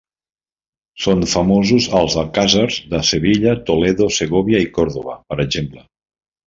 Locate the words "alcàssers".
2.23-2.79